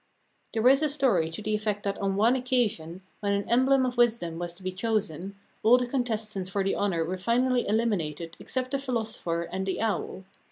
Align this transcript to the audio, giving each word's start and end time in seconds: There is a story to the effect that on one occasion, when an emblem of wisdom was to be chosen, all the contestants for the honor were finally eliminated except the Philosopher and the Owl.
There 0.55 0.67
is 0.67 0.81
a 0.81 0.89
story 0.89 1.29
to 1.29 1.43
the 1.43 1.53
effect 1.53 1.83
that 1.83 1.99
on 1.99 2.15
one 2.15 2.35
occasion, 2.35 3.03
when 3.19 3.33
an 3.33 3.47
emblem 3.47 3.85
of 3.85 3.97
wisdom 3.97 4.39
was 4.39 4.55
to 4.55 4.63
be 4.63 4.71
chosen, 4.71 5.35
all 5.61 5.77
the 5.77 5.85
contestants 5.85 6.49
for 6.49 6.63
the 6.63 6.73
honor 6.73 7.05
were 7.05 7.19
finally 7.19 7.67
eliminated 7.67 8.35
except 8.39 8.71
the 8.71 8.79
Philosopher 8.79 9.43
and 9.43 9.67
the 9.67 9.79
Owl. 9.79 10.23